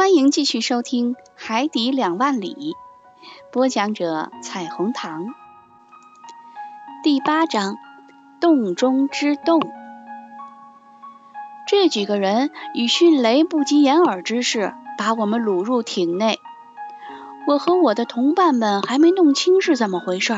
[0.00, 2.54] 欢迎继续收听《海底两万里》，
[3.52, 5.26] 播讲者：彩虹糖。
[7.02, 7.76] 第八章：
[8.40, 9.60] 洞中之洞。
[11.68, 16.38] 这几个人以迅雷不及掩耳之势把我们掳入艇内。
[17.46, 20.32] 我和我的同伴们还没弄清是怎么回事，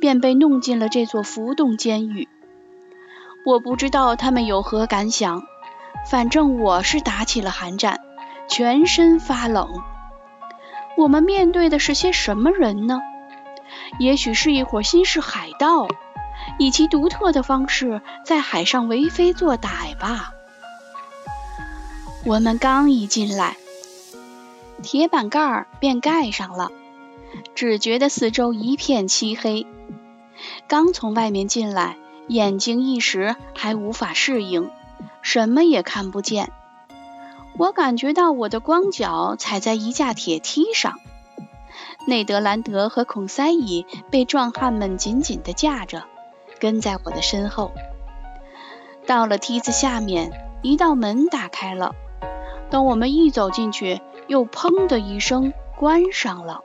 [0.00, 2.30] 便被弄进了这座浮动监狱。
[3.44, 5.42] 我不知道他们有何感想，
[6.10, 8.00] 反正我是打起了寒战，
[8.48, 9.82] 全身发冷。
[10.96, 13.00] 我们面对的是些什么人呢？
[13.98, 15.88] 也许是一伙新式海盗，
[16.58, 20.32] 以其独特的方式在海上为非作歹吧。
[22.24, 23.56] 我们刚一进来。
[24.82, 26.70] 铁板盖儿便盖上了，
[27.54, 29.66] 只觉得四周一片漆黑。
[30.68, 31.96] 刚从外面进来，
[32.28, 34.70] 眼睛一时还无法适应，
[35.22, 36.52] 什么也看不见。
[37.58, 40.98] 我感觉到我的光脚踩在一架铁梯上，
[42.06, 46.04] 内德兰德和孔塞伊被壮汉们紧紧地架着，
[46.60, 47.72] 跟在我的身后。
[49.06, 50.32] 到了梯子下面，
[50.62, 51.94] 一道门打开了。
[52.68, 56.62] 等我们一走进去，又砰的一声关上了。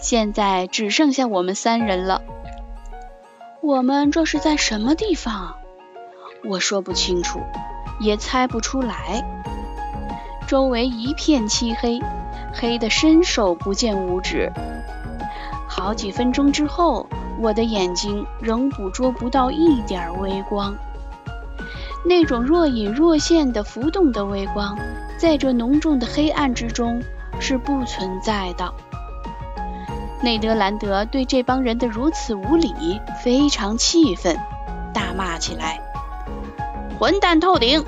[0.00, 2.22] 现在只剩下我们三人了。
[3.62, 5.54] 我们这是在什么地方？
[6.44, 7.40] 我说不清楚，
[7.98, 9.24] 也猜不出来。
[10.46, 12.00] 周围一片漆黑，
[12.54, 14.52] 黑得伸手不见五指。
[15.68, 17.06] 好几分钟之后，
[17.40, 20.74] 我的眼睛仍捕捉不到一点微光。
[22.04, 24.78] 那种若隐若现的浮动的微光，
[25.18, 27.02] 在这浓重的黑暗之中
[27.38, 28.72] 是不存在的。
[30.22, 34.36] 内德兰德对这帮人的如此无礼非常气愤，
[34.94, 35.80] 大骂起来
[36.98, 37.84] ：“混蛋透顶！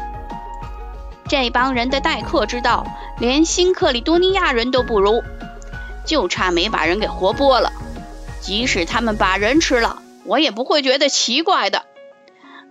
[1.29, 2.87] 这帮人的待客之道，
[3.19, 5.23] 连新克里多尼亚人都不如，
[6.07, 7.73] 就差没把人给活剥了。
[8.41, 11.85] 即使他们把人吃了，我也不会觉得奇怪的。”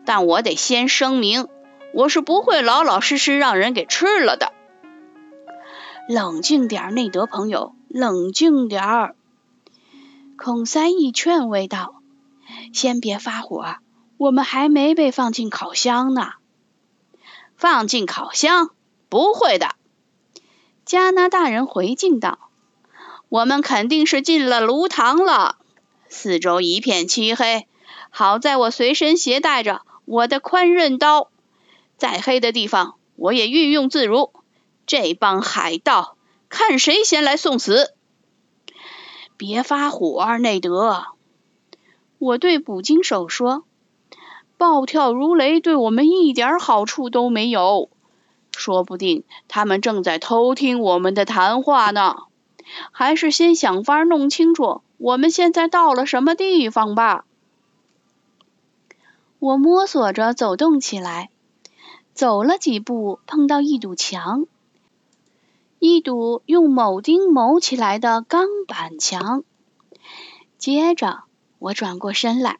[0.05, 1.47] 但我得先声明，
[1.93, 4.51] 我是不会老老实实让人给吃了的。
[6.07, 9.15] 冷静点，内德朋友，冷静点儿。
[10.37, 12.01] 孔三义劝慰道
[12.73, 13.75] ：“先别发火，
[14.17, 16.31] 我们还没被放进烤箱呢。”
[17.59, 18.71] 放进烤箱？
[19.09, 19.75] 不会的。
[20.85, 22.49] 加拿大人回敬道
[23.27, 25.57] ：“我们肯定是进了炉膛了。
[26.07, 27.67] 四周一片漆黑，
[28.09, 31.29] 好在我随身携带着。”我的宽刃刀，
[31.97, 34.31] 再黑的地方我也运用自如。
[34.87, 36.15] 这帮海盗，
[36.47, 37.93] 看谁先来送死！
[39.37, 41.05] 别发火，内德。
[42.17, 43.65] 我对捕鲸手说
[44.59, 47.89] ：“暴跳如雷对我们一点好处都没有，
[48.51, 52.17] 说不定他们正在偷听我们的谈话呢。
[52.91, 57.23] 还是先想法弄清楚我们现在到了什么地方吧。”
[59.39, 61.29] 我摸索着走动起来，
[62.13, 64.45] 走了几步，碰到一堵墙，
[65.79, 69.45] 一堵用铆钉铆起来的钢板墙。
[70.57, 71.21] 接着，
[71.59, 72.59] 我转过身来，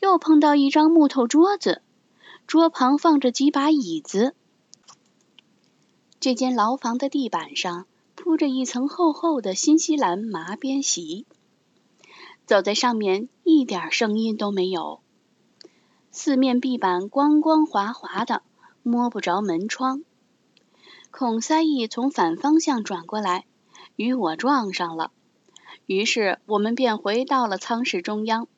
[0.00, 1.82] 又碰到一张木头桌子，
[2.46, 4.34] 桌旁放着几把椅子。
[6.18, 11.26] 这间牢房的地板上铺着一层厚厚的新西兰麻边席，
[12.46, 15.00] 走在上面一点声音都没有。
[16.10, 18.42] 四面壁板光光滑滑的，
[18.82, 20.02] 摸不着门窗。
[21.10, 23.44] 孔塞义从反方向转过来，
[23.96, 25.12] 与我撞上了。
[25.86, 28.48] 于是我们便回到了舱室中央。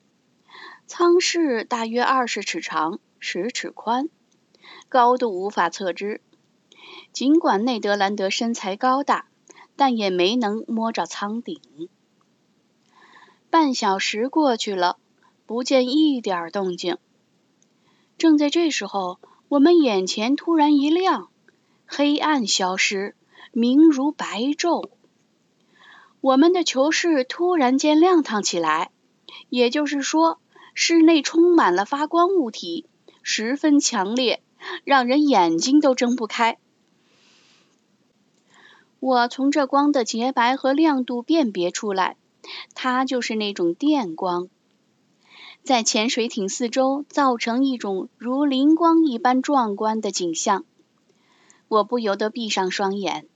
[0.87, 4.09] 舱室大约二十尺长，十尺宽，
[4.89, 6.21] 高度无法测知。
[7.13, 9.27] 尽管内德兰德身材高大，
[9.77, 11.61] 但也没能摸着舱顶。
[13.49, 14.99] 半小时过去了，
[15.47, 16.99] 不见一点动静。
[18.19, 21.29] 正在这时候，我们眼前突然一亮，
[21.87, 23.15] 黑暗消失，
[23.53, 24.91] 明如白昼。
[26.21, 28.91] 我们的囚室突然间亮堂起来，
[29.49, 30.39] 也就是说，
[30.75, 32.87] 室内充满了发光物体，
[33.23, 34.43] 十分强烈，
[34.85, 36.59] 让人眼睛都睁不开。
[39.01, 42.17] 我从这光的洁白和亮度辨别出来，
[42.75, 44.49] 它就是那种电光。
[45.65, 50.65] 在潜水艇四周造成一种如灵光一般壮观的景象，
[51.69, 53.27] 我不由得闭上双眼。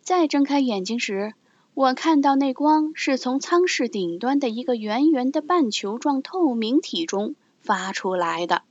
[0.00, 1.34] 再睁开眼睛时，
[1.78, 8.62] 我看到那光是从舱室顶端的一个圆圆的半球状透明体中发出来的。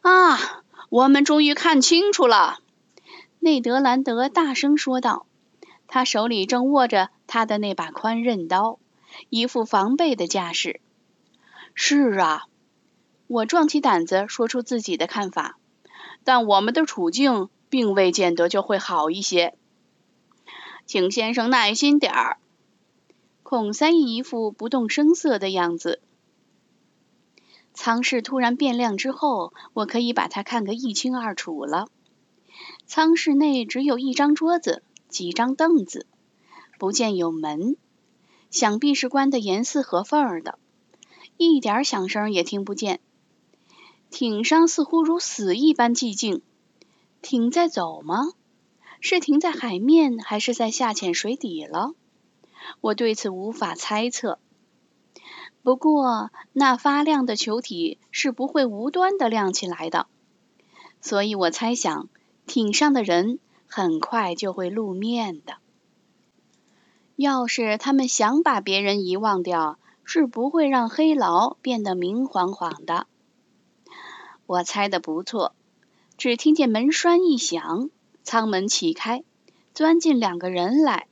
[0.00, 2.60] 啊，我们终于看清楚了！
[3.38, 5.26] 内德兰德大声说道，
[5.86, 8.78] 他手里正握着他的那把宽刃刀，
[9.28, 10.80] 一副防备的架势。
[11.74, 12.46] 是啊，
[13.26, 15.58] 我壮起胆子说出自己的看法，
[16.24, 19.54] 但我们的处境并未见得就会好一些。
[20.86, 22.38] 请先生耐心点儿。
[23.42, 26.00] 孔三一一副不动声色的样子。
[27.72, 31.88] 舱室突然变亮之后，我可以把它看个一清二楚了。
[32.86, 36.06] 舱室内只有一张桌子，几张凳子，
[36.78, 37.76] 不见有门，
[38.50, 40.58] 想必是关得严丝合缝的，
[41.36, 43.00] 一点响声也听不见。
[44.10, 46.42] 艇上似乎如死一般寂静。
[47.22, 48.28] 艇在走吗？
[49.06, 51.92] 是停在海面，还是在下潜水底了？
[52.80, 54.38] 我对此无法猜测。
[55.62, 60.06] 不过，那发亮的球体是不会无端的亮起来的，
[61.02, 62.08] 所以我猜想，
[62.46, 65.56] 艇上的人很快就会露面的。
[67.14, 73.06] 要是他们想把别人遗忘掉，是不会让黑牢变得明晃晃的。
[74.46, 75.54] 我猜的不错，
[76.16, 77.90] 只听见门栓一响，
[78.24, 79.22] 舱门启开，
[79.74, 81.06] 钻进两个人来，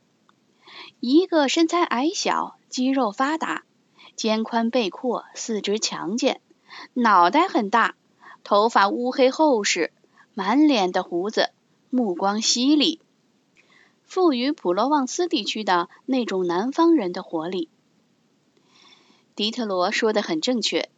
[0.99, 3.63] 一个身材矮小，肌肉发达。
[4.15, 6.39] 肩宽背阔，四肢强健，
[6.93, 7.95] 脑袋很大，
[8.43, 9.91] 头发乌黑厚实，
[10.35, 11.49] 满脸的胡子，
[11.89, 12.99] 目光犀利，
[14.03, 17.69] 富于普罗旺斯地区的那种南方人的活力。
[19.35, 20.89] 迪特罗说的很正确，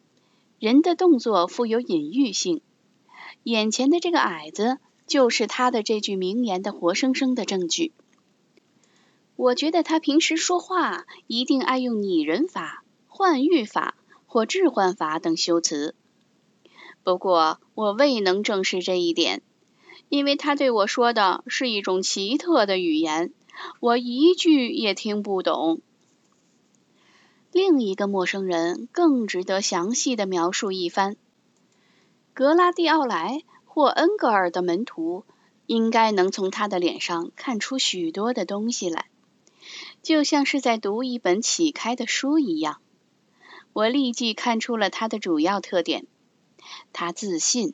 [0.59, 2.61] 人的动作富有隐喻性，
[3.43, 7.93] 眼前的这个矮子就是他的这句名言的活生生的证据。
[9.35, 12.81] 我觉得他平时说话一定爱用拟人法。
[13.07, 15.95] 换喻法或置换法等修辞，
[17.01, 19.41] 不过我未能证实这一点，
[20.09, 23.31] 因为他对我说的是一种奇特的语言，
[23.79, 25.79] 我一句也听不懂。
[27.53, 31.15] 另一个陌生人更值得详细的描述一番。
[32.33, 33.43] 格拉蒂奥莱
[33.75, 35.25] 或恩格尔的门徒
[35.65, 39.07] 应该能从他的脸上看出许多的东西来，
[40.01, 42.79] 就像是在读一本启开的书一样。
[43.73, 46.05] 我立即看出了他的主要特点：
[46.93, 47.73] 他自信，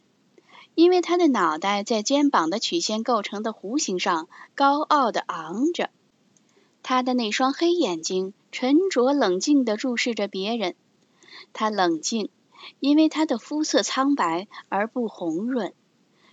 [0.74, 5.92] 因为他的脑袋在肩膀的曲线构成的弧形上高傲的昂着；
[6.82, 10.74] 他的那双黑眼睛沉着冷静地注视着别人。
[11.54, 12.32] 他冷静，
[12.80, 15.76] 因为他的肤色苍白而不红润，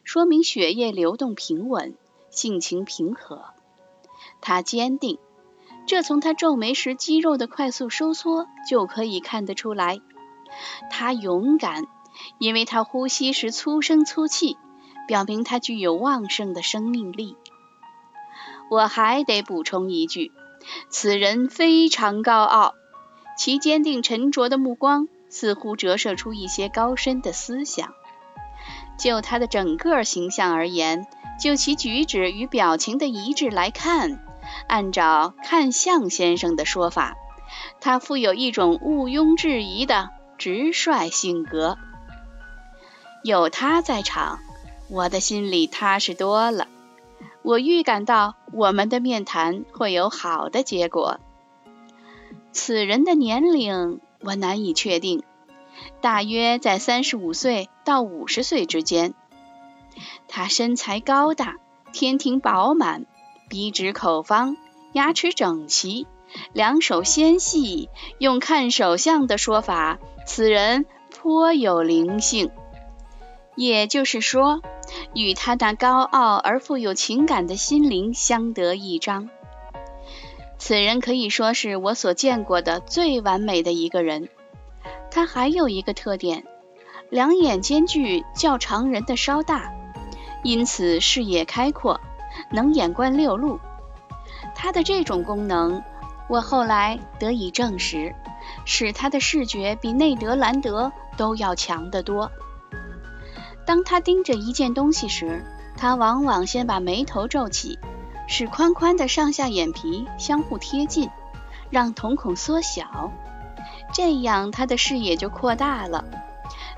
[0.09, 1.95] 说明血液流动平稳，
[2.31, 3.45] 性情平和。
[4.41, 5.19] 他坚定。
[5.87, 10.01] 这从他皱眉时肌肉的快速收缩就可以看得出来。
[10.91, 11.85] 他勇敢，
[12.39, 14.57] 因为他呼吸时粗声粗气，
[15.07, 17.37] 表明他具有旺盛的生命力。
[18.71, 20.33] 我还得补充一句，
[20.89, 22.73] 此人非常高傲，
[23.37, 27.93] 其坚定沉着的目光似乎折射出一些高深的思想。
[28.99, 31.07] 就他的整个形象而言，
[31.41, 34.21] 就其举止与表情的一致来看。
[34.67, 37.17] 按照看相先生的说法，
[37.81, 41.79] 他富有一种毋庸置疑的直率性格。
[43.23, 44.39] 有他在场，
[44.89, 46.67] 我的心里踏实多了。
[47.43, 51.21] 我预感到我们的面谈会有好的结果。
[52.53, 55.23] 此人的年龄我难以确定，
[56.01, 59.15] 大约在三十五岁到五十岁之间。
[60.29, 61.57] 他身材高大，
[61.93, 63.07] 天庭饱满。
[63.49, 64.57] 鼻直口方，
[64.93, 66.07] 牙齿整齐，
[66.53, 67.89] 两手纤细。
[68.19, 72.51] 用看手相的说法，此人颇有灵性。
[73.57, 74.61] 也就是说，
[75.15, 79.31] 与他那高傲而富有情感的心灵相得益彰。
[80.59, 84.29] 此人可以说是我所见过的最完美的一个人。
[85.11, 86.45] 他还有一个特点，
[87.11, 89.73] 两眼间距较常人的稍大，
[90.43, 92.01] 因此视野开阔。
[92.53, 93.59] 能眼观六路，
[94.55, 95.83] 他的这种功能，
[96.29, 98.15] 我后来得以证实，
[98.65, 102.31] 使他的视觉比内德兰德都要强得多。
[103.67, 105.45] 当他盯着一件东西时，
[105.77, 107.79] 他往往先把眉头皱起，
[108.29, 111.11] 使宽宽的上下眼皮相互贴近，
[111.71, 113.11] 让瞳孔缩小，
[113.93, 116.05] 这样他的视野就扩大了。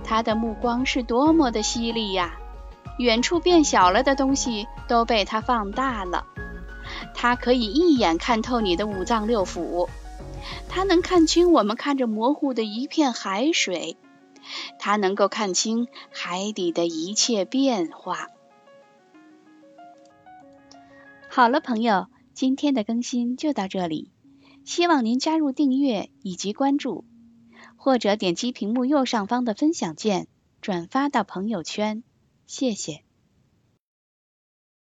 [0.02, 2.36] 他的目光是多么的犀利呀！
[2.98, 6.26] 远处变小了的东西都被他放大了。
[7.14, 9.88] 他可以一眼看透你的五脏六腑，
[10.68, 13.96] 他能看清我们看着模糊的一片海水，
[14.78, 18.28] 他能够看清海底的一切变化。
[21.28, 24.10] 好了，朋友，今天的更新就到这里，
[24.64, 27.04] 希望您加入订阅以及关注，
[27.76, 30.28] 或者点击屏幕右上方的分享键，
[30.60, 32.02] 转发到朋友圈，
[32.46, 33.02] 谢谢。